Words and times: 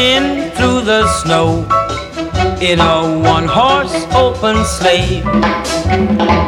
Through 0.00 0.80
the 0.84 1.06
snow 1.20 1.68
in 2.58 2.80
a 2.80 3.20
one 3.20 3.46
horse 3.46 4.06
open 4.14 4.64
sleigh. 4.64 5.20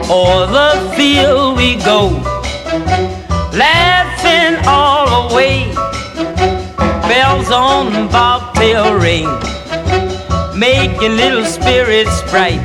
O'er 0.08 0.46
the 0.46 0.94
field 0.96 1.58
we 1.58 1.76
go 1.76 2.08
laughing 3.52 4.56
all 4.66 5.28
the 5.28 5.34
way. 5.34 5.70
Bells 7.10 7.50
on 7.50 8.08
bobtail 8.08 8.94
ring, 8.94 9.28
making 10.58 11.18
little 11.18 11.44
spirits 11.44 12.22
bright. 12.30 12.62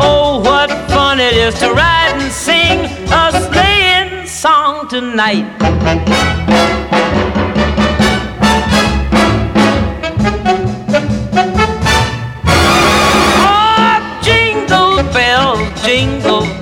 Oh, 0.00 0.40
what 0.42 0.70
fun 0.88 1.20
it 1.20 1.34
is 1.34 1.54
to 1.58 1.70
ride 1.74 2.14
and 2.16 2.32
sing 2.32 2.86
a 3.12 3.30
sleighing 3.30 4.26
song 4.26 4.88
tonight. 4.88 5.44
Jingle 15.88 16.57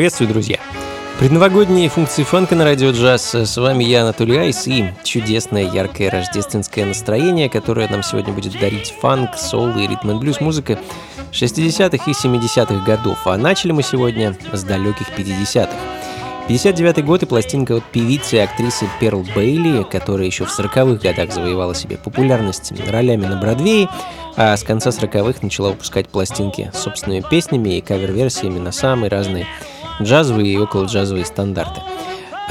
Приветствую, 0.00 0.30
друзья! 0.30 0.58
Предновогодние 1.18 1.90
функции 1.90 2.22
фанка 2.22 2.56
на 2.56 2.64
радио 2.64 2.90
джаз. 2.92 3.34
С 3.34 3.58
вами 3.58 3.84
я, 3.84 4.00
Анатолий 4.00 4.38
Айс, 4.38 4.66
и 4.66 4.86
чудесное, 5.04 5.70
яркое 5.70 6.08
рождественское 6.08 6.86
настроение, 6.86 7.50
которое 7.50 7.86
нам 7.86 8.02
сегодня 8.02 8.32
будет 8.32 8.58
дарить 8.58 8.94
фанк, 8.98 9.36
соул 9.36 9.76
и 9.78 9.86
ритм 9.86 10.18
блюз 10.18 10.40
музыка 10.40 10.78
60-х 11.32 12.10
и 12.10 12.14
70-х 12.14 12.82
годов. 12.86 13.18
А 13.26 13.36
начали 13.36 13.72
мы 13.72 13.82
сегодня 13.82 14.34
с 14.54 14.64
далеких 14.64 15.10
50-х. 15.10 15.68
59 16.48 17.04
год 17.04 17.22
и 17.22 17.26
пластинка 17.26 17.76
от 17.76 17.84
певицы 17.84 18.36
и 18.36 18.38
актрисы 18.38 18.88
Перл 19.00 19.22
Бейли, 19.36 19.82
которая 19.82 20.26
еще 20.26 20.46
в 20.46 20.58
40-х 20.58 21.02
годах 21.02 21.30
завоевала 21.30 21.74
себе 21.74 21.98
популярность 21.98 22.72
ролями 22.88 23.26
на 23.26 23.36
Бродвее, 23.36 23.90
а 24.36 24.56
с 24.56 24.64
конца 24.64 24.88
40-х 24.88 25.40
начала 25.42 25.68
выпускать 25.68 26.08
пластинки 26.08 26.70
с 26.72 26.78
собственными 26.78 27.22
песнями 27.28 27.76
и 27.76 27.80
кавер-версиями 27.82 28.58
на 28.58 28.72
самые 28.72 29.10
разные 29.10 29.46
джазовые 30.02 30.52
и 30.52 30.56
около 30.56 30.84
джазовые 30.84 31.24
стандарты. 31.24 31.80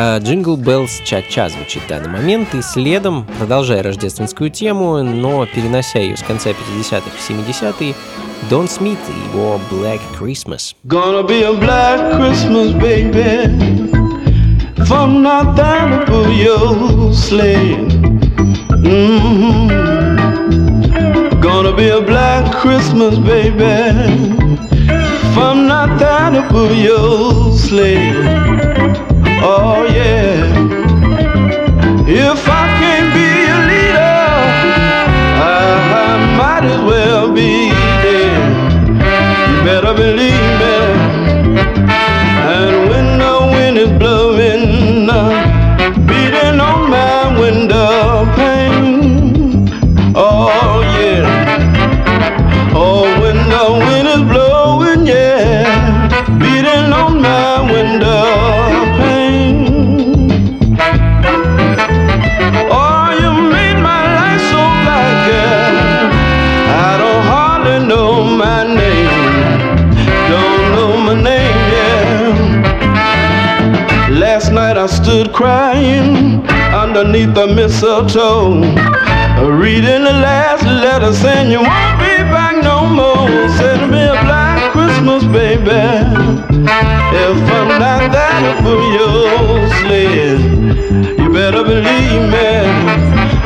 А 0.02 0.18
Jingle 0.20 0.56
Bells 0.56 1.04
Cha-Cha 1.06 1.50
звучит 1.50 1.84
в 1.84 1.88
данный 1.88 2.08
момент, 2.08 2.56
и 2.56 2.62
следом, 2.62 3.26
продолжая 3.38 3.84
рождественскую 3.84 4.50
тему, 4.50 5.04
но 5.04 5.46
перенося 5.46 6.00
ее 6.00 6.16
с 6.16 6.24
конца 6.24 6.52
50-х 6.52 7.02
в 7.02 7.30
70-е, 7.30 7.94
Дон 8.50 8.70
Смит 8.70 8.98
и 9.10 9.38
его 9.38 9.60
Black 9.70 10.00
Christmas. 10.18 10.74
Gonna 10.86 11.28
be 11.28 11.44
a 11.44 11.52
black 11.52 12.16
Christmas, 12.16 12.72
baby. 12.72 13.90
From 14.86 15.22
not 15.22 15.58
there 15.58 16.06
to 16.06 16.32
your 16.32 17.14
sleigh. 17.14 17.76
hmm 18.70 19.68
Gonna 21.42 21.76
be 21.76 21.90
a 21.90 22.00
black 22.02 22.54
Christmas, 22.56 23.18
baby. 23.18 24.39
From 25.34 25.68
not 25.68 26.00
there 26.00 26.32
to 26.32 26.48
put 26.50 26.76
your 26.76 27.58
sleigh. 27.58 28.14
Oh 29.42 29.86
yeah. 29.94 30.50
If 32.08 32.50
I 32.50 32.79
crying 75.40 76.46
underneath 76.76 77.34
the 77.34 77.48
mistletoe, 77.48 78.60
reading 79.56 80.04
the 80.04 80.12
last 80.28 80.66
letter 80.66 81.14
saying 81.14 81.50
you 81.50 81.60
won't 81.60 81.98
be 81.98 82.14
back 82.28 82.62
no 82.62 82.86
more. 82.86 83.30
Send 83.56 83.90
me 83.90 84.02
a 84.04 84.20
black 84.28 84.60
Christmas, 84.74 85.24
baby. 85.32 85.80
If 87.26 87.38
I'm 87.56 87.70
not 87.80 88.12
there 88.12 88.56
for 88.64 88.80
your 88.98 89.64
sled, 89.80 90.40
you 91.18 91.32
better 91.32 91.64
believe 91.64 92.24
me. 92.36 92.52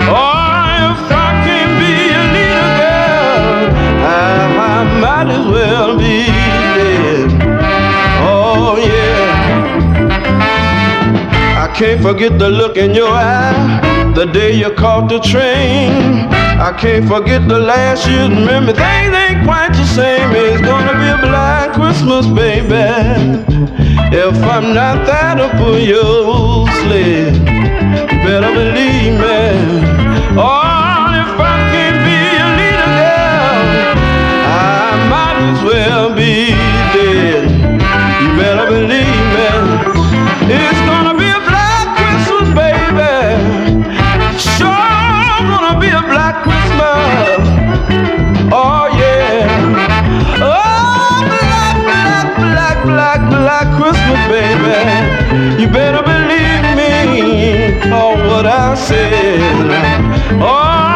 Oh, 0.09 0.65
if 0.89 0.99
I 1.13 1.29
can't 1.45 1.73
be 1.77 1.93
a 2.09 2.23
little 2.37 2.71
girl, 2.81 3.69
I, 4.01 4.33
I 4.65 4.99
might 4.99 5.29
as 5.29 5.45
well 5.45 5.95
be 5.95 6.25
dead. 6.25 6.92
Can't 11.83 12.01
forget 12.01 12.39
the 12.39 12.49
look 12.49 12.77
in 12.77 12.95
your 12.95 13.09
eye 13.09 14.13
the 14.15 14.23
day 14.23 14.53
you 14.53 14.71
caught 14.71 15.09
the 15.09 15.19
train. 15.19 15.91
I 16.67 16.71
can't 16.79 17.05
forget 17.05 17.45
the 17.45 17.59
last 17.59 18.07
year's 18.07 18.29
memory. 18.29 18.71
Things 18.71 19.13
ain't 19.23 19.43
quite 19.43 19.73
the 19.73 19.85
same. 19.87 20.31
It's 20.31 20.61
gonna 20.61 20.93
be 20.93 21.09
a 21.17 21.19
black 21.27 21.73
Christmas, 21.73 22.25
baby. 22.27 22.85
If 24.15 24.35
I'm 24.53 24.73
not 24.73 25.05
there 25.05 25.35
to 25.41 25.47
pull 25.57 25.77
your 25.77 26.69
you 27.03 27.31
better 28.23 28.53
believe 28.53 29.19
me. 29.19 29.32
Baby. 54.29 55.61
You 55.61 55.67
better 55.67 56.03
believe 56.03 56.65
me 56.77 57.91
on 57.91 58.27
what 58.27 58.45
I 58.45 58.75
said. 58.75 59.39
Oh, 60.41 60.92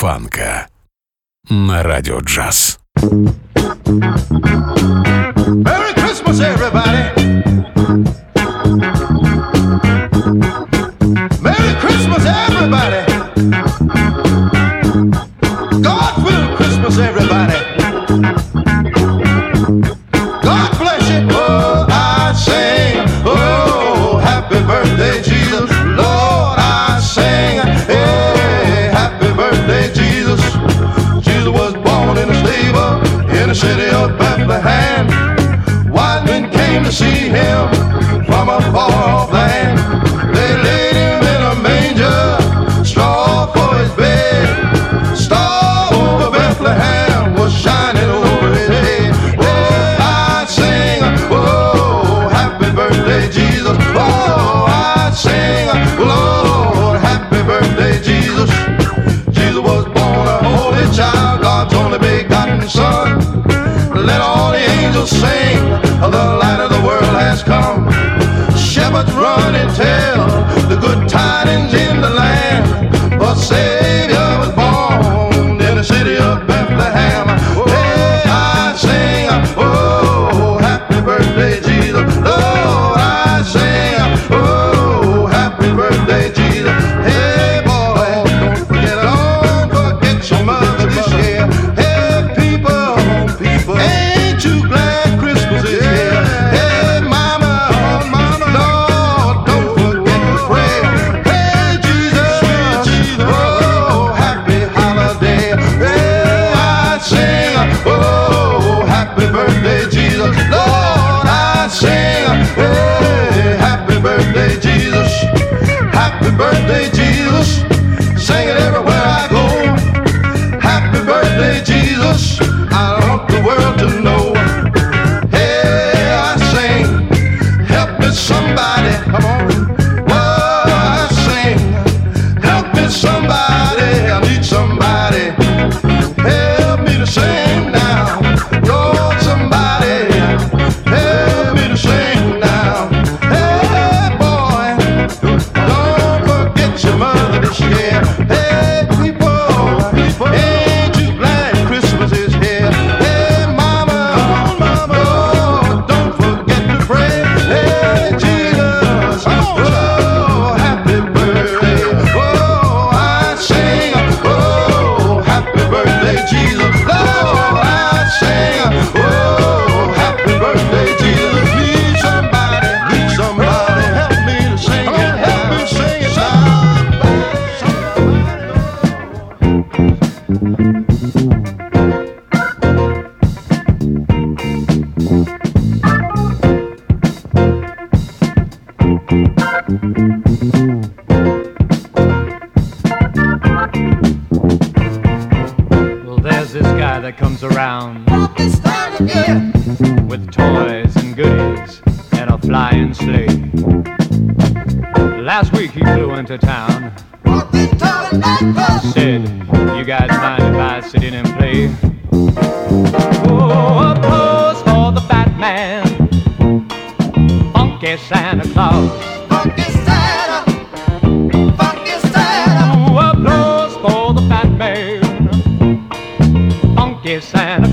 фанка 0.00 0.66
на 1.50 1.82
радио 1.82 2.20
джаз. 2.20 2.78
Merry 2.96 4.49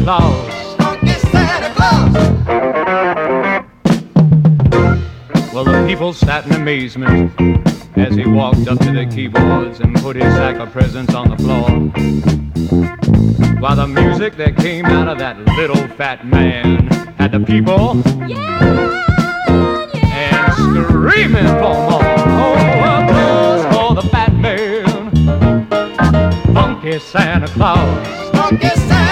Santa 0.07 1.73
Claus. 1.75 2.13
Well, 5.53 5.65
the 5.65 5.85
people 5.85 6.13
sat 6.13 6.45
in 6.45 6.53
amazement 6.53 7.33
as 7.97 8.15
he 8.15 8.25
walked 8.25 8.69
up 8.69 8.79
to 8.79 8.91
the 8.93 9.05
keyboards 9.13 9.81
and 9.81 9.93
put 9.97 10.15
his 10.15 10.33
sack 10.35 10.59
of 10.59 10.71
presents 10.71 11.13
on 11.13 11.29
the 11.29 11.35
floor. 11.35 11.69
While 13.59 13.75
the 13.75 13.87
music 13.87 14.37
that 14.37 14.55
came 14.55 14.85
out 14.85 15.09
of 15.09 15.17
that 15.17 15.43
little 15.57 15.85
fat 15.97 16.25
man 16.25 16.87
had 17.17 17.33
the 17.33 17.41
people 17.41 18.01
and 20.05 20.53
screaming 20.53 21.47
for 21.59 21.75
more. 21.89 22.01
Oh, 22.39 22.55
applause 22.95 23.65
for 23.75 23.93
the 24.01 24.07
fat 24.07 24.33
man, 24.35 25.11
funky 26.53 26.97
Santa 26.97 27.47
Claus. 27.49 28.07
Ooh, 28.53 29.06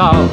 Claus. 0.00 0.30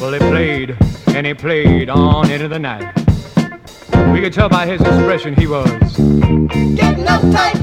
Well, 0.00 0.18
played 0.18 0.76
and 1.14 1.24
he 1.24 1.34
played 1.34 1.88
on 1.88 2.32
into 2.32 2.48
the 2.48 2.58
night. 2.58 3.03
Could 4.24 4.32
tell 4.32 4.48
by 4.48 4.64
his 4.64 4.80
expression 4.80 5.34
he 5.34 5.46
was. 5.46 5.68
Getting 5.98 7.04
uptight. 7.04 7.58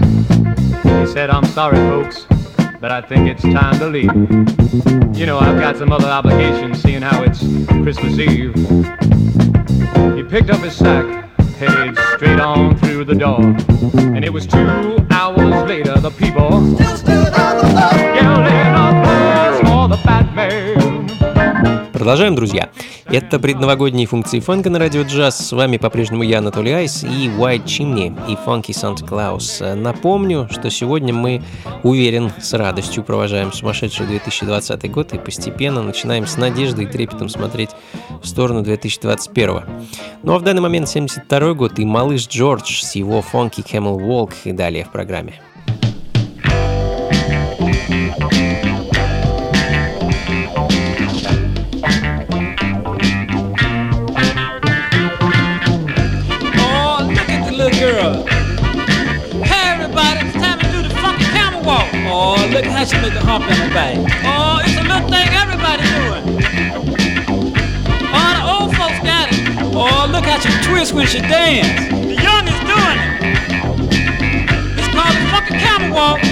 He 1.00 1.12
said, 1.12 1.32
I'm 1.32 1.44
sorry, 1.46 1.78
folks, 1.78 2.28
but 2.80 2.92
I 2.92 3.02
think 3.02 3.28
it's 3.28 3.42
time 3.42 3.80
to 3.80 3.88
leave. 3.88 4.14
You 5.18 5.26
know, 5.26 5.40
I've 5.40 5.60
got 5.60 5.78
some 5.78 5.92
other 5.92 6.06
obligations, 6.06 6.80
seeing 6.80 7.02
how 7.02 7.24
it's 7.24 7.40
Christmas 7.82 8.20
Eve. 8.20 8.54
He 10.16 10.22
picked 10.22 10.52
up 10.52 10.60
his 10.60 10.76
sack, 10.76 11.32
headed 11.56 11.98
straight 12.14 12.40
on 12.40 12.78
through 12.78 13.06
the 13.06 13.16
door. 13.16 13.42
And 13.42 14.24
it 14.24 14.32
was 14.32 14.46
two 14.46 15.04
hours 15.10 15.68
later, 15.68 16.00
the 16.00 16.12
people 16.12 16.78
Продолжаем, 22.12 22.36
друзья. 22.36 22.70
Это 23.06 23.40
предновогодние 23.40 24.06
функции 24.06 24.42
фанка 24.42 24.70
на 24.70 24.80
радио 24.80 25.04
джаз. 25.04 25.48
С 25.48 25.54
вами 25.54 25.78
по-прежнему 25.78 26.24
я, 26.24 26.40
Анатолий 26.40 26.74
Айс, 26.74 27.06
и 27.06 27.30
White 27.30 27.64
Chimney, 27.64 28.14
и 28.30 28.34
Funky 28.34 28.72
Santa 28.72 29.08
Claus. 29.08 29.76
Напомню, 29.76 30.50
что 30.52 30.70
сегодня 30.70 31.14
мы, 31.14 31.42
уверен, 31.84 32.30
с 32.38 32.52
радостью 32.52 33.06
провожаем 33.06 33.54
сумасшедший 33.54 34.08
2020 34.08 34.92
год 34.92 35.14
и 35.14 35.20
постепенно 35.20 35.82
начинаем 35.82 36.28
с 36.28 36.36
надеждой 36.36 36.84
и 36.84 36.88
трепетом 36.88 37.30
смотреть 37.30 37.70
в 38.22 38.28
сторону 38.28 38.62
2021. 38.62 39.62
Ну 40.24 40.34
а 40.34 40.40
в 40.40 40.42
данный 40.42 40.62
момент 40.62 40.90
72 40.90 41.54
год 41.54 41.80
и 41.80 41.86
малыш 41.86 42.28
Джордж 42.28 42.82
с 42.82 42.94
его 42.96 43.24
Funky 43.32 43.64
Camel 43.64 43.98
Walk 43.98 44.34
и 44.44 44.52
далее 44.52 44.84
в 44.84 44.92
программе. 44.92 45.40
Oh, 62.82 62.84
look 62.84 62.98
make 63.04 63.14
a 63.14 63.22
hump 63.22 63.46
in 63.46 63.54
her 63.54 63.70
back. 63.78 63.94
Oh, 64.26 64.58
it's 64.66 64.74
a 64.74 64.82
little 64.82 65.06
thing 65.06 65.30
everybody 65.38 65.86
doing. 66.02 66.26
Oh, 68.10 68.30
the 68.34 68.42
old 68.42 68.74
folks 68.74 68.98
got 69.06 69.30
it. 69.30 69.38
Oh, 69.70 70.10
look 70.10 70.26
how 70.26 70.42
she 70.42 70.50
twist 70.66 70.92
when 70.92 71.06
she 71.06 71.22
dance. 71.22 71.70
The 71.94 72.18
young 72.18 72.42
is 72.50 72.58
doing 72.66 72.98
it. 73.06 73.22
It's 74.82 74.90
called 74.98 75.14
the 75.14 75.30
funky 75.30 75.62
camel 75.62 75.94
walk. 75.94 76.26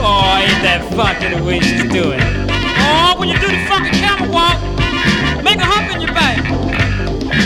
Oh, 0.00 0.40
ain't 0.40 0.64
that 0.64 0.80
funky 0.96 1.28
the 1.28 1.44
way 1.44 1.60
she's 1.60 1.84
doing 1.84 2.24
it. 2.24 2.48
Oh, 2.80 3.12
when 3.20 3.28
you 3.28 3.36
do 3.36 3.52
the 3.52 3.60
funky 3.68 3.92
camel 3.92 4.32
walk, 4.32 4.56
make 5.44 5.60
a 5.60 5.68
hump 5.68 5.92
in 5.92 6.00
your 6.00 6.14
back. 6.16 6.40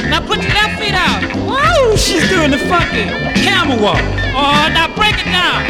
Now 0.06 0.22
put 0.22 0.38
your 0.38 0.54
left 0.54 0.78
feet 0.78 0.94
out. 0.94 1.18
Woo! 1.50 1.98
She's 1.98 2.22
doing 2.30 2.54
the 2.54 2.62
funky 2.70 3.10
camel 3.42 3.82
walk. 3.82 4.06
Oh, 4.38 4.70
now 4.70 4.86
break 4.94 5.18
it 5.18 5.34
down. 5.34 5.66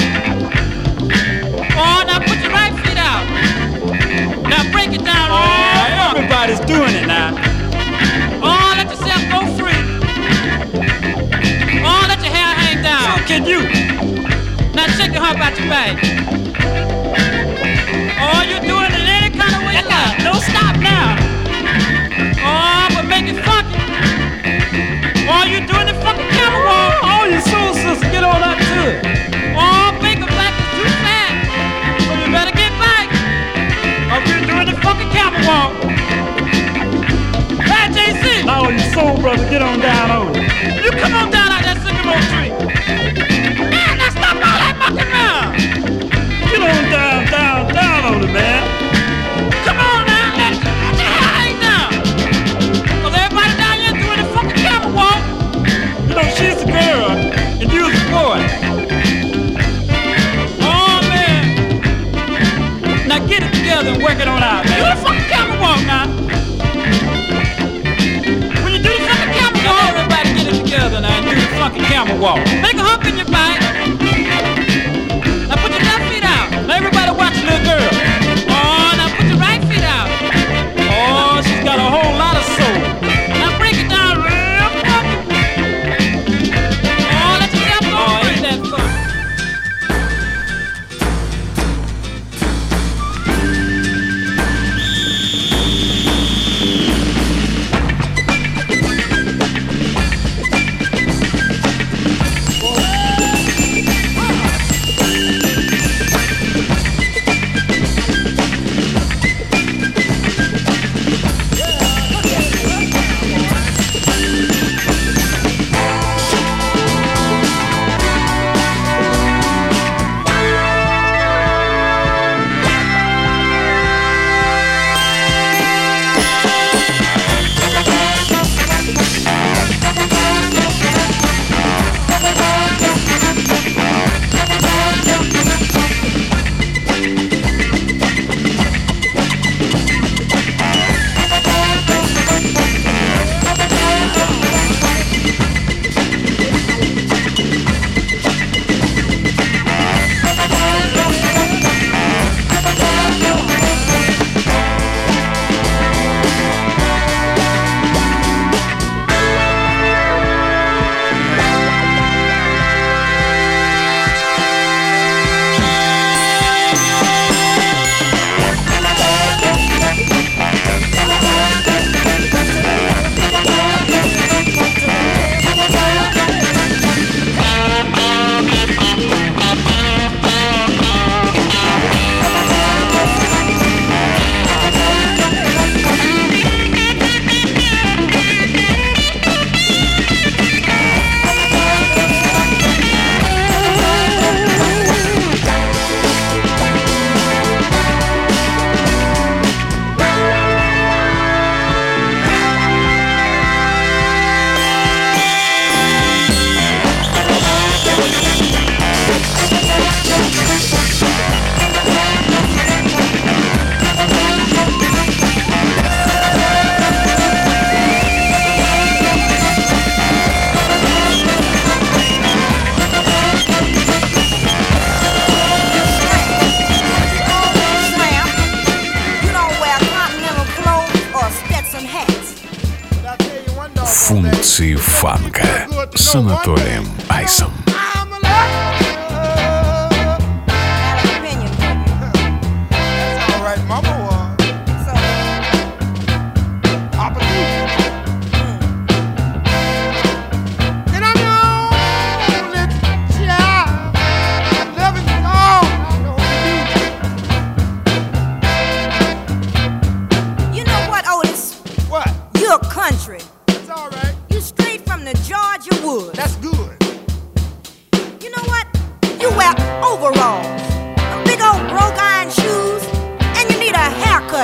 Oh, 1.79 2.05
now 2.07 2.21
put 2.21 2.37
your 2.41 2.46
it 4.97 5.05
down. 5.05 5.29
Oh, 5.31 6.17
everybody's 6.17 6.61
doing 6.61 6.95
it 6.97 7.07
now. 7.07 7.37
Oh, 8.41 8.73
let 8.77 8.89
yourself 8.89 9.23
go 9.29 9.41
free. 9.57 9.83
Oh, 11.85 12.03
let 12.09 12.21
your 12.25 12.33
hair 12.33 12.53
hang 12.57 12.83
down. 12.83 13.05
So 13.05 13.25
can 13.29 13.45
you? 13.45 13.61
Now 14.73 14.87
shake 14.97 15.13
your 15.13 15.23
hump 15.23 15.41
out 15.41 15.59
your 15.59 15.69
back. 15.69 15.97
Oh, 18.25 18.41
you're 18.49 18.65
doing 18.65 18.89
it 18.89 19.05
any 19.05 19.31
kind 19.37 19.55
of 19.57 19.63
way 19.69 19.77
you 19.77 19.85
like. 19.85 20.17
Don't 20.25 20.41
stop 20.41 20.77
now. 20.81 21.17
Oh, 22.41 22.89
but 22.95 23.05
make 23.05 23.29
it 23.29 23.39
funky. 23.45 23.77
Oh, 25.29 25.45
you're 25.45 25.67
doing 25.67 25.87
the 25.93 25.97
fucking 26.01 26.31
camel 26.33 26.63
walk? 26.65 26.95
Oh, 27.03 27.25
you 27.29 27.41
soul 27.53 27.75
sister, 27.75 28.09
get 28.11 28.25
on 28.25 28.43
up 28.43 28.59
to 28.59 28.79
it. 28.93 29.36
Oh, 38.49 38.69
you 38.71 38.79
soul 38.79 39.17
brother, 39.21 39.49
get 39.51 39.61
on 39.61 39.81
down 39.81 40.11
on 40.11 40.37
it. 40.37 40.85
You 40.85 40.91
come 40.93 41.15
on 41.15 41.31
down 41.31 41.51
out 41.51 41.63
that 41.63 41.83
sycamore 41.83 42.23
tree. 42.31 42.51
Man, 43.71 43.99
now 43.99 44.11
stop 44.11 44.37
all 44.37 44.59
that 44.63 44.77
mucking 44.79 45.11
around. 45.13 45.59
Get 46.51 46.63
on 46.63 46.85
down, 46.91 47.27
down, 47.27 47.75
down 47.75 48.15
on 48.15 48.23
it, 48.23 48.33
man. 48.33 48.86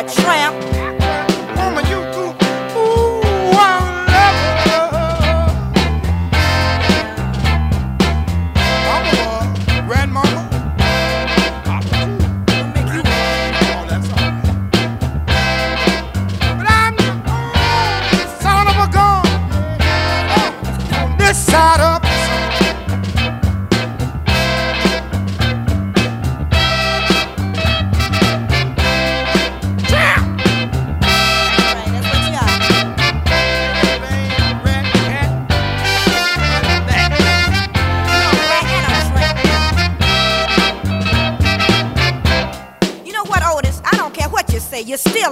tramp. 0.05 0.72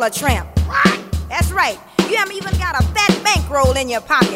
dollar 0.00 0.10
tramp. 0.10 0.48
That's 1.28 1.52
right. 1.52 1.78
You 2.08 2.16
haven't 2.16 2.36
even 2.36 2.52
got 2.58 2.80
a 2.80 2.82
fat 2.94 3.20
bankroll 3.22 3.76
in 3.76 3.88
your 3.88 4.00
pocket. 4.00 4.29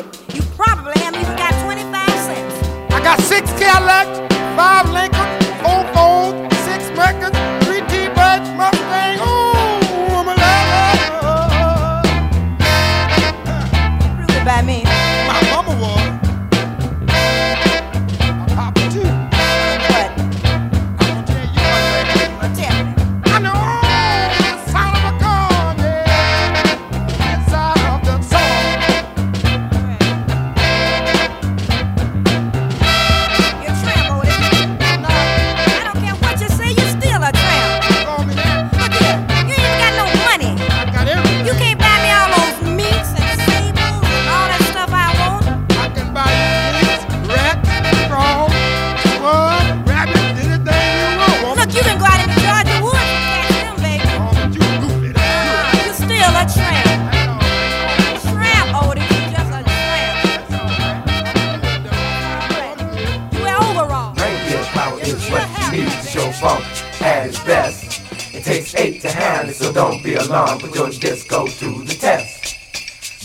long, 70.35 70.59
put 70.59 70.75
your 70.75 70.91
disco 70.91 71.47
to 71.47 71.69
the 71.89 71.97
test. 72.07 72.57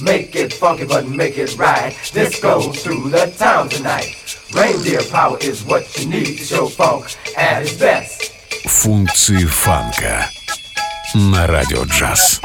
Make 0.01 0.35
it 0.35 0.53
funky, 0.53 0.85
but 0.85 1.07
make 1.07 1.37
it 1.37 1.57
right. 1.57 1.93
Disco 2.13 2.71
through 2.81 3.09
the 3.09 3.25
town 3.37 3.67
tonight. 3.69 4.13
Reindeer 4.53 5.03
power 5.11 5.37
is 5.41 5.57
what 5.69 5.83
you 5.97 6.05
need 6.07 6.37
to 6.39 6.45
show 6.51 6.65
funk 6.67 7.05
at 7.35 7.63
its 7.63 7.77
best. 7.77 8.31
Функции 8.65 9.45
фанка 9.45 10.29
на 11.15 11.47
радио 11.47 11.83
джаз. 11.85 12.39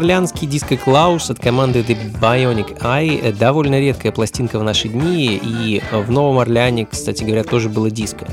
Новоорлеанский 0.00 0.46
диско 0.46 0.78
Клаус 0.78 1.28
от 1.28 1.40
команды 1.40 1.80
The 1.80 2.18
Bionic 2.18 2.80
Eye 2.80 3.20
э, 3.22 3.32
довольно 3.32 3.78
редкая 3.78 4.12
пластинка 4.12 4.58
в 4.58 4.62
наши 4.62 4.88
дни, 4.88 5.36
и 5.36 5.82
в 5.92 6.10
Новом 6.10 6.38
Орлеане, 6.38 6.86
кстати 6.86 7.22
говоря, 7.22 7.44
тоже 7.44 7.68
было 7.68 7.90
диско. 7.90 8.26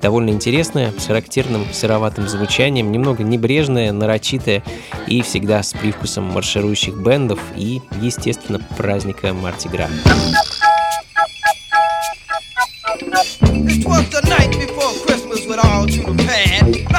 Довольно 0.00 0.30
интересная, 0.30 0.94
с 0.98 1.04
характерным 1.04 1.66
сыроватым 1.74 2.26
звучанием, 2.26 2.90
немного 2.90 3.22
небрежная, 3.22 3.92
нарочитая 3.92 4.62
и 5.08 5.20
всегда 5.20 5.62
с 5.62 5.74
привкусом 5.74 6.24
марширующих 6.24 6.96
бендов 6.96 7.38
и, 7.54 7.82
естественно, 8.00 8.58
праздника 8.78 9.34
Мартигра. 9.34 9.90
It 13.42 13.84
was 13.84 14.08
the 14.08 14.22
night 14.26 14.52
before 14.52 14.94
Christmas 15.04 15.46
with 15.46 15.58
all 15.62 15.86
to 15.86 16.00
the 16.02 16.24
pad. 16.26 16.89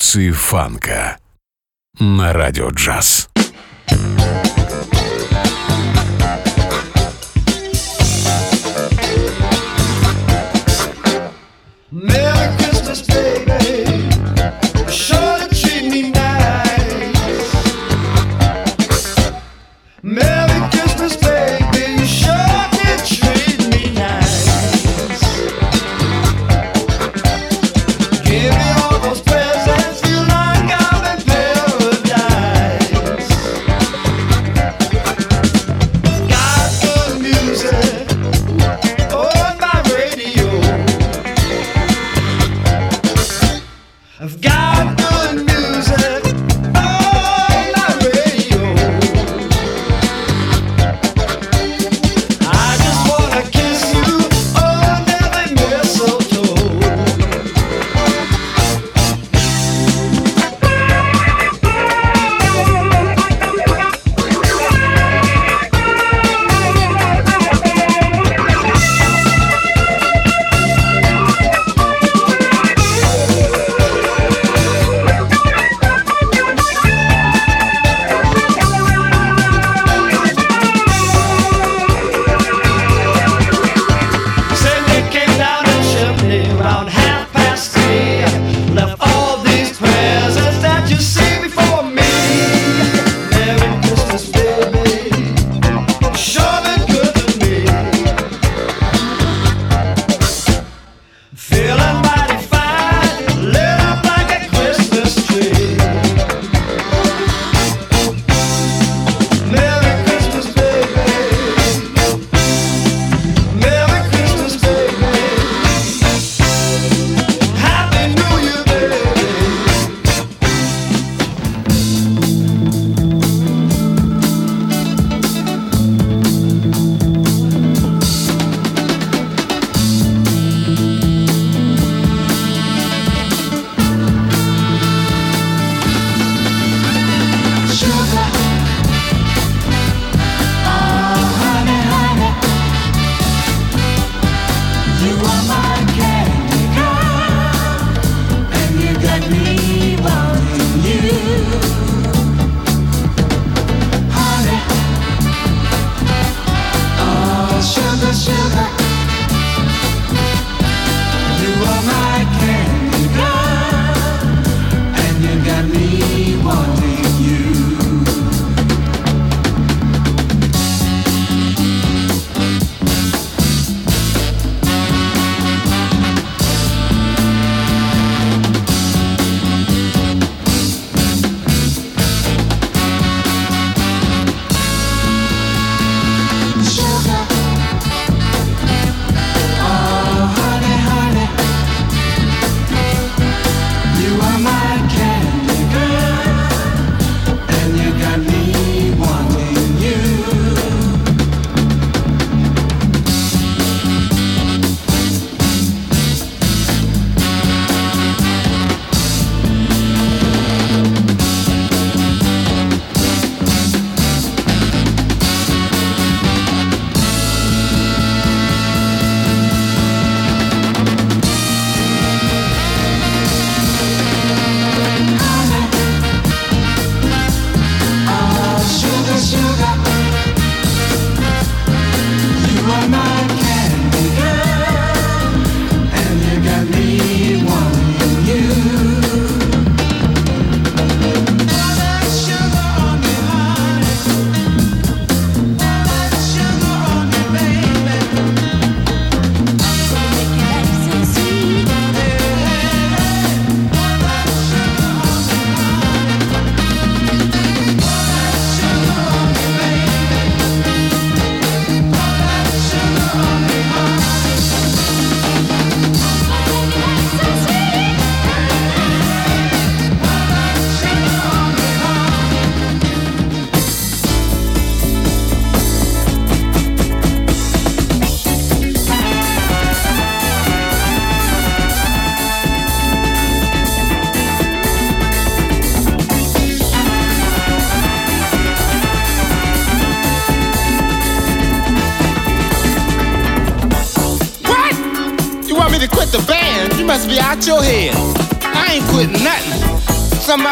Эволюции 0.00 0.30
фанка 0.30 1.18
на 1.98 2.32
радио 2.32 2.70
джаз. 2.70 3.28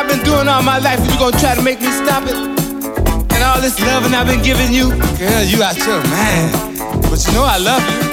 I've 0.09 0.17
been 0.17 0.25
doing 0.25 0.49
all 0.49 0.63
my 0.63 0.79
life 0.79 1.01
and 1.01 1.11
you 1.11 1.19
gonna 1.19 1.39
try 1.39 1.55
to 1.55 1.61
make 1.61 1.81
me 1.81 1.91
stop 1.91 2.23
it? 2.25 2.35
And 2.35 3.45
all 3.45 3.61
this 3.61 3.79
loving 3.79 4.15
I've 4.15 4.27
been 4.27 4.43
giving 4.43 4.73
you, 4.73 4.89
girl, 5.19 5.43
you 5.45 5.63
out 5.63 5.77
your 5.77 6.03
mind. 6.09 6.81
But 7.11 7.27
you 7.27 7.35
know 7.35 7.45
I 7.45 7.59
love 7.59 7.83
you. 8.03 8.08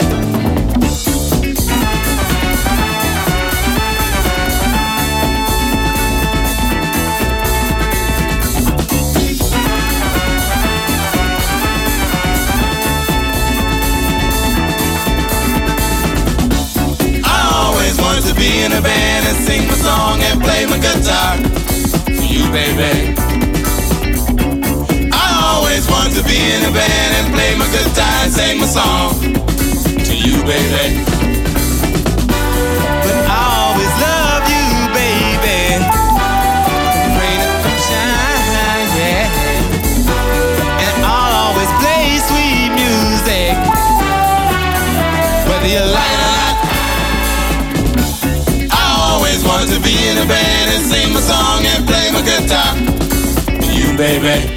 Baby. 22.55 23.13
I 25.11 25.27
always 25.43 25.85
wanted 25.89 26.15
to 26.15 26.23
be 26.23 26.39
in 26.55 26.63
a 26.63 26.71
band 26.71 27.11
and 27.19 27.33
play 27.33 27.51
my 27.59 27.67
guitar 27.67 28.23
and 28.23 28.31
sing 28.31 28.59
my 28.61 28.65
song 28.65 29.11
to 30.05 30.15
you, 30.15 30.41
baby. 30.43 31.34
Be 49.85 50.09
in 50.09 50.17
a 50.17 50.25
band 50.25 50.67
and 50.73 50.83
sing 50.83 51.13
my 51.13 51.19
song 51.21 51.61
and 51.63 51.85
play 51.85 52.09
my 52.09 52.21
guitar 52.25 52.73
for 53.61 53.71
you, 53.77 53.95
baby. 53.95 54.49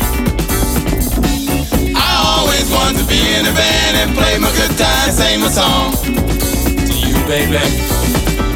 I 1.95 2.11
always 2.33 2.67
wanted 2.73 2.97
to 3.03 3.07
be 3.07 3.21
in 3.37 3.45
a 3.45 3.53
band 3.53 3.95
and 4.01 4.17
play 4.17 4.39
my 4.39 4.51
guitar 4.57 4.99
and 5.05 5.13
sing 5.13 5.41
my 5.41 5.49
song 5.49 5.93
to 6.89 6.95
you, 6.97 7.17
baby. 7.29 8.48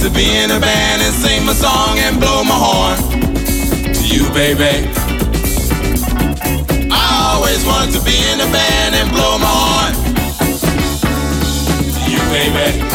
To 0.00 0.08
be 0.08 0.24
in 0.38 0.50
a 0.50 0.58
band 0.58 1.02
and 1.02 1.14
sing 1.14 1.44
my 1.44 1.52
song 1.52 1.98
and 1.98 2.18
blow 2.18 2.42
my 2.42 2.54
horn 2.54 2.96
to 3.92 4.06
you, 4.08 4.24
baby. 4.32 4.88
I 6.90 7.34
always 7.34 7.62
wanted 7.66 7.92
to 7.98 8.04
be 8.04 8.16
in 8.32 8.40
a 8.40 8.50
band 8.50 8.94
and 8.94 9.10
blow 9.12 9.36
my 9.38 9.46
horn 9.46 9.92
to 11.92 12.10
you, 12.10 12.18
baby. 12.30 12.89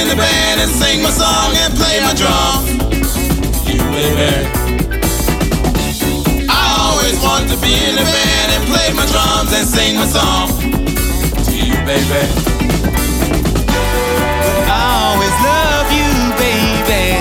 In 0.00 0.08
a 0.08 0.16
band 0.16 0.60
and 0.60 0.70
sing 0.70 1.02
my 1.02 1.10
song 1.10 1.52
and 1.62 1.74
play 1.76 2.00
my 2.00 2.14
drum. 2.20 2.56
You, 3.68 3.80
baby. 3.96 4.32
I 6.48 6.64
always 6.84 7.16
wanted 7.22 7.48
to 7.54 7.58
be 7.60 7.74
in 7.88 7.94
a 8.04 8.06
band 8.16 8.48
and 8.56 8.64
play 8.72 8.88
my 9.00 9.06
drums 9.12 9.52
and 9.52 9.66
sing 9.76 9.96
my 10.00 10.06
song 10.06 10.48
to 11.46 11.52
you, 11.52 11.76
baby. 11.90 12.22
I 14.72 14.82
always 15.04 15.34
love 15.50 15.88
you, 16.00 16.10
baby. 16.40 17.20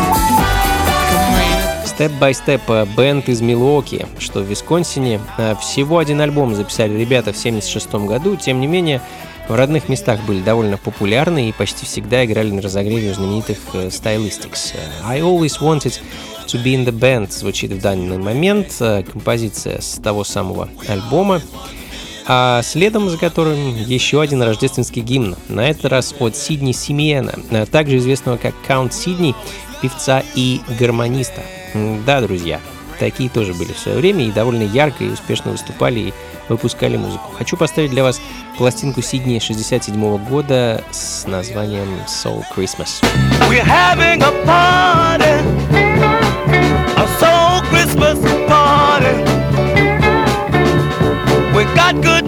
Степ-бай-степ 1.85 2.61
бенд 2.95 3.27
из 3.27 3.41
Милуоки, 3.41 4.05
что 4.19 4.39
в 4.39 4.43
Висконсине. 4.43 5.19
А, 5.37 5.55
Всего 5.55 5.97
один 5.97 6.21
альбом 6.21 6.55
записали 6.55 6.97
ребята 6.97 7.33
в 7.33 7.37
76 7.37 7.93
году, 8.07 8.37
тем 8.37 8.61
не 8.61 8.67
менее 8.67 9.01
в 9.49 9.55
родных 9.55 9.89
местах 9.89 10.19
были 10.25 10.41
довольно 10.41 10.77
популярны 10.77 11.49
и 11.49 11.51
почти 11.51 11.85
всегда 11.85 12.23
играли 12.23 12.51
на 12.51 12.61
разогреве 12.61 13.11
у 13.11 13.13
знаменитых 13.15 13.57
Stylistics. 13.73 14.75
Э, 14.75 15.05
I 15.05 15.21
Always 15.21 15.59
Wanted 15.59 15.99
to 16.47 16.63
Be 16.63 16.75
in 16.75 16.85
the 16.85 16.91
Band 16.91 17.31
звучит 17.31 17.71
в 17.71 17.81
данный 17.81 18.19
момент, 18.19 18.75
э, 18.79 19.03
композиция 19.03 19.81
с 19.81 19.99
того 20.01 20.23
самого 20.23 20.69
альбома. 20.87 21.41
А 22.27 22.61
следом 22.61 23.09
за 23.09 23.17
которым 23.17 23.75
еще 23.75 24.21
один 24.21 24.43
рождественский 24.43 25.01
гимн, 25.01 25.35
на 25.47 25.67
этот 25.67 25.85
раз 25.85 26.13
от 26.19 26.35
Сидни 26.35 26.71
Симиена, 26.71 27.33
э, 27.49 27.65
также 27.65 27.97
известного 27.97 28.37
как 28.37 28.53
Каунт 28.67 28.93
Сидни, 28.93 29.33
певца 29.81 30.23
и 30.35 30.61
гармониста. 30.79 31.41
Да, 32.05 32.21
друзья, 32.21 32.59
такие 32.99 33.29
тоже 33.29 33.53
были 33.53 33.73
в 33.73 33.79
свое 33.79 33.97
время 33.97 34.25
и 34.25 34.31
довольно 34.31 34.63
ярко 34.63 35.03
и 35.03 35.09
успешно 35.09 35.51
выступали 35.51 35.99
и 35.99 36.13
выпускали 36.49 36.97
музыку. 36.97 37.31
Хочу 37.37 37.57
поставить 37.57 37.91
для 37.91 38.03
вас 38.03 38.21
пластинку 38.57 39.01
Сидни 39.01 39.39
67 39.39 40.17
года 40.25 40.83
с 40.91 41.25
названием 41.25 41.87
Soul 42.07 42.43
Christmas. 42.55 43.01
We're 43.49 43.61
a 43.61 44.31
party, 44.45 45.35
a 46.97 47.07
soul 47.19 47.61
Christmas 47.69 48.19
party. 48.47 49.15
We 51.55 51.65
got 51.75 52.01
good 52.01 52.18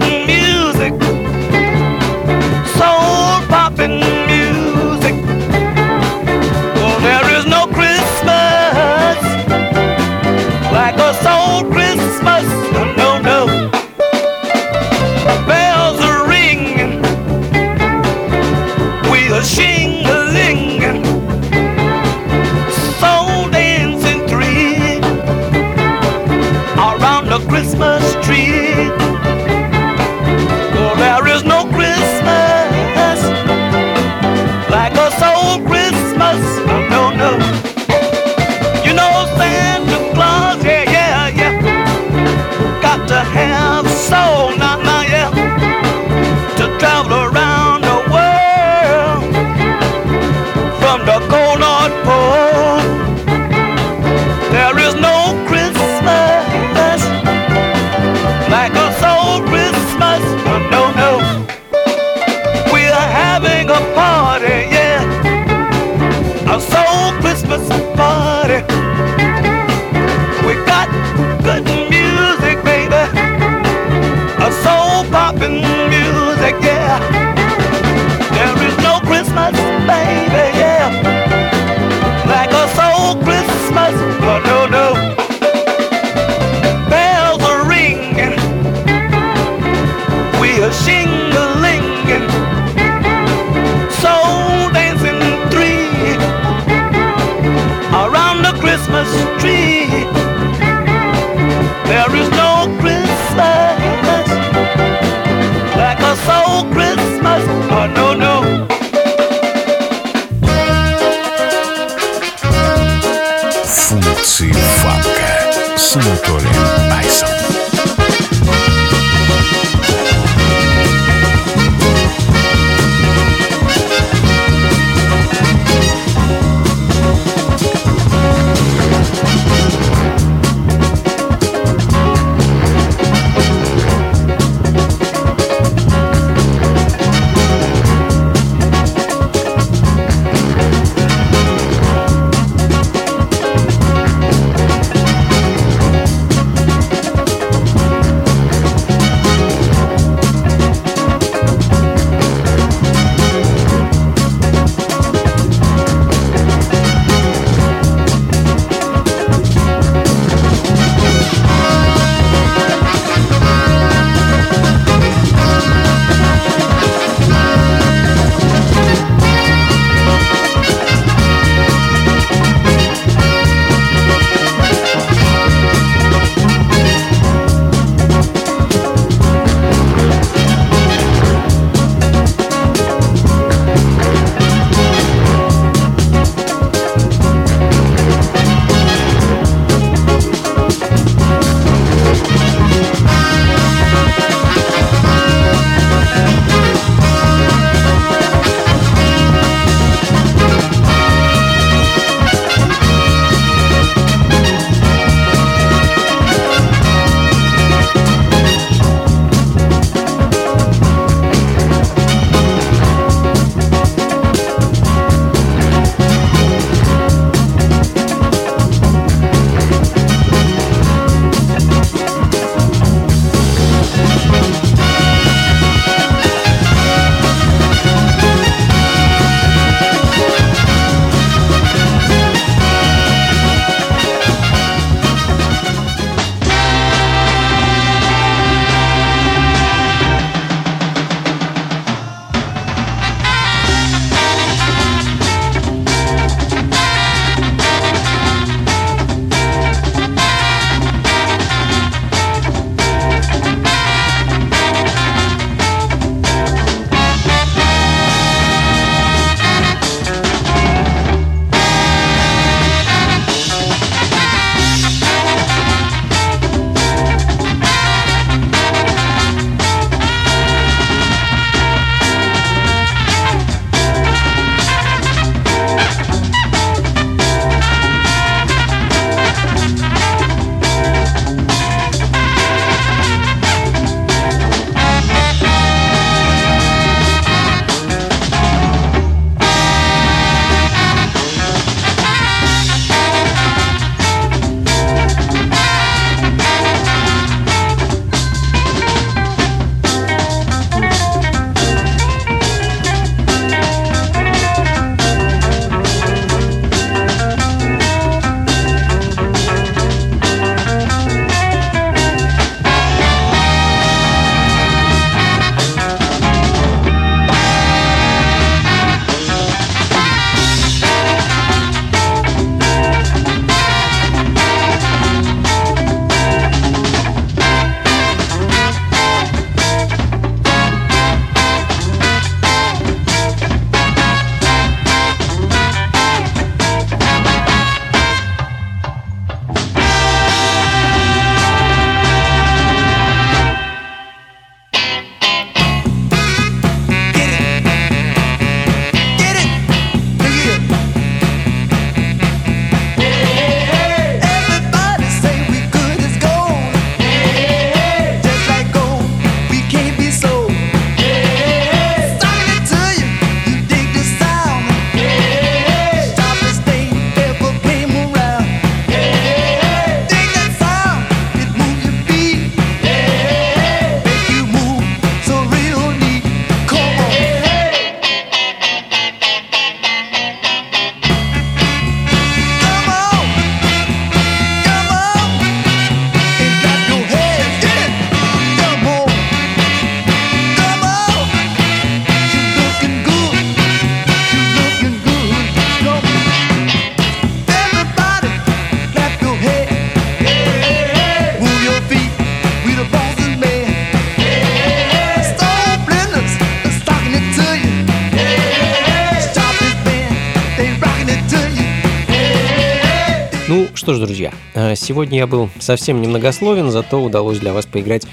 сегодня 414.82 415.18
я 415.18 415.26
был 415.26 415.48
совсем 415.58 416.02
немногословен, 416.02 416.70
зато 416.70 417.02
удалось 417.02 417.38
для 417.38 417.52
вас 417.52 417.66
поиграть 417.66 418.06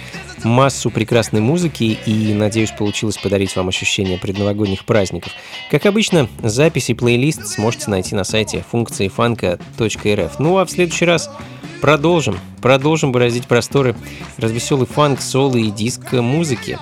массу 0.43 0.89
прекрасной 0.89 1.41
музыки 1.41 1.97
и, 2.05 2.33
надеюсь, 2.33 2.71
получилось 2.71 3.17
подарить 3.17 3.55
вам 3.55 3.67
ощущение 3.67 4.17
предновогодних 4.17 4.85
праздников. 4.85 5.33
Как 5.69 5.85
обычно, 5.85 6.29
записи 6.41 6.93
плейлист 6.93 7.45
сможете 7.47 7.89
найти 7.89 8.15
на 8.15 8.23
сайте 8.23 8.63
функции 8.69 9.07
фанка.рф. 9.07 10.39
Ну 10.39 10.57
а 10.57 10.65
в 10.65 10.71
следующий 10.71 11.05
раз 11.05 11.29
продолжим, 11.81 12.39
продолжим 12.61 13.11
бороздить 13.11 13.47
просторы 13.47 13.95
развеселый 14.37 14.87
фанк, 14.87 15.21
соло 15.21 15.57
и 15.57 15.71
диск 15.71 16.13
музыки. 16.13 16.77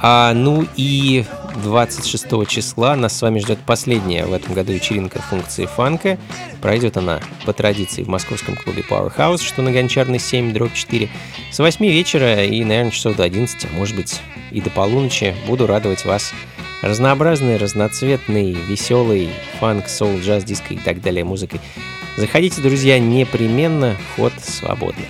А, 0.00 0.32
ну 0.32 0.64
и 0.76 1.24
26 1.62 2.46
числа 2.46 2.94
нас 2.96 3.16
с 3.16 3.22
вами 3.22 3.40
ждет 3.40 3.58
последняя 3.66 4.26
в 4.26 4.32
этом 4.32 4.54
году 4.54 4.72
вечеринка 4.72 5.20
функции 5.20 5.66
фанка. 5.66 6.18
Пройдет 6.60 6.96
она 6.96 7.20
по 7.44 7.52
традиции 7.52 8.02
в 8.04 8.08
московском 8.08 8.56
клубе 8.56 8.84
Powerhouse, 8.88 9.42
что 9.42 9.62
на 9.62 9.72
Гончарной 9.72 10.18
7, 10.18 10.52
дробь 10.52 10.74
4. 10.74 11.08
С 11.50 11.58
8 11.58 11.84
вечера 11.86 12.44
и, 12.44 12.64
наверное, 12.64 12.92
часов 12.92 13.16
до 13.16 13.24
11, 13.24 13.64
а 13.64 13.76
может 13.76 13.96
быть 13.96 14.20
и 14.50 14.60
до 14.60 14.70
полуночи 14.70 15.34
буду 15.46 15.66
радовать 15.66 16.04
вас 16.04 16.32
разнообразной, 16.82 17.56
разноцветной, 17.56 18.52
веселой 18.52 19.30
фанк, 19.58 19.88
соул, 19.88 20.18
джаз, 20.20 20.44
диско 20.44 20.74
и 20.74 20.78
так 20.78 21.00
далее 21.00 21.24
музыкой. 21.24 21.60
Заходите, 22.16 22.60
друзья, 22.60 22.98
непременно, 22.98 23.96
ход 24.16 24.32
свободный. 24.40 25.06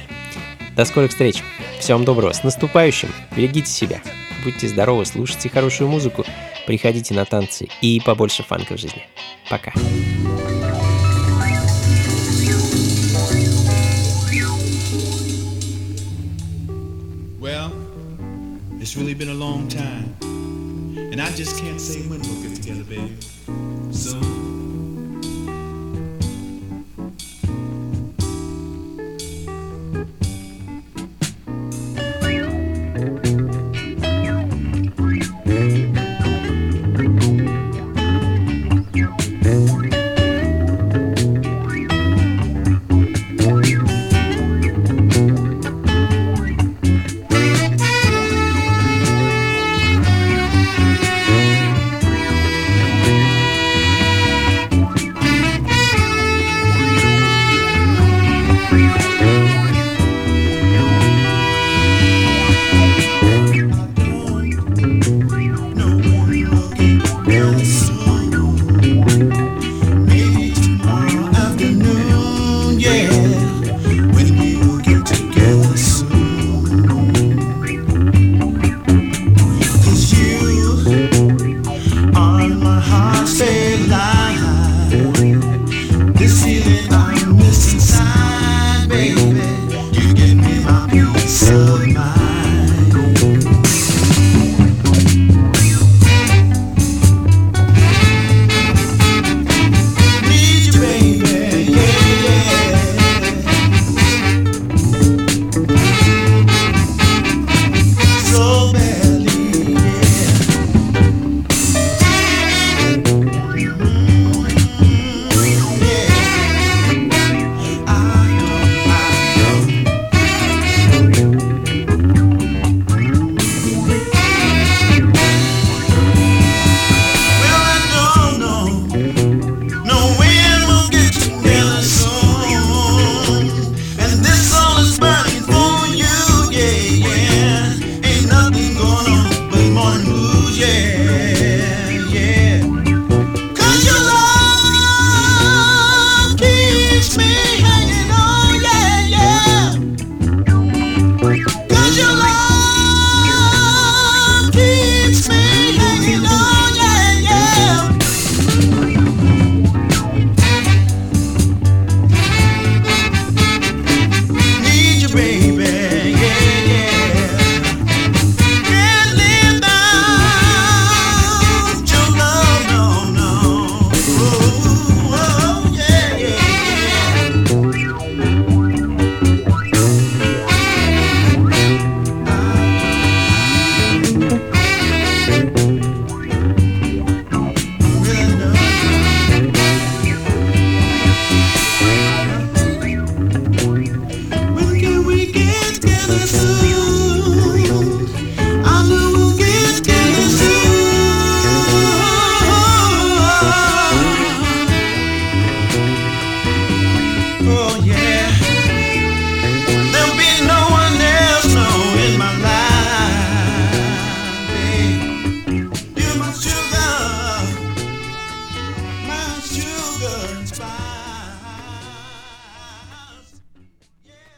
До 0.79 0.85
скорых 0.85 1.11
встреч. 1.11 1.43
Всем 1.81 2.05
доброго. 2.05 2.33
С 2.33 2.45
наступающим. 2.45 3.13
Берегите 3.37 3.69
себя. 3.69 4.01
Будьте 4.45 4.69
здоровы, 4.69 5.05
слушайте 5.07 5.49
хорошую 5.49 5.91
музыку, 5.91 6.25
приходите 6.69 7.15
на 7.15 7.25
танцы 7.25 7.67
и 7.83 8.01
побольше 8.01 8.45
фанка 8.45 8.77
в 8.77 8.79
жизни. 8.79 9.03
Пока. 9.51 9.73
Well, 17.41 17.73
it's 18.81 18.97
really 18.97 19.15
been 19.15 19.31
a 19.31 19.35
long 19.35 19.67
time. 19.67 20.15
And 21.11 21.21
I 21.21 21.31
just 21.35 21.61
can't 21.61 21.81
say 21.81 22.03
when 22.03 22.21
we'll 22.21 22.41
get 22.41 22.55
together, 22.55 22.85
baby. 22.85 23.17
Soon. 23.91 24.38